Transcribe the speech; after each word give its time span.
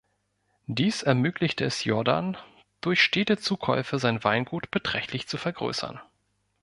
Dies 0.65 1.03
ermöglichte 1.03 1.63
es 1.63 1.83
Jordan, 1.83 2.35
durch 2.81 3.03
stete 3.03 3.37
Zukäufe 3.37 3.99
sein 3.99 4.23
Weingut 4.23 4.71
beträchtlich 4.71 5.27
zu 5.27 5.37
vergrößern. 5.37 5.99